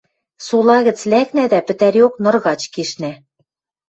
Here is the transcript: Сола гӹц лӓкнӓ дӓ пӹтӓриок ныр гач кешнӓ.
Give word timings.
Сола 0.45 0.77
гӹц 0.87 0.99
лӓкнӓ 1.11 1.45
дӓ 1.51 1.59
пӹтӓриок 1.67 2.13
ныр 2.23 2.35
гач 2.45 2.61
кешнӓ. 2.73 3.11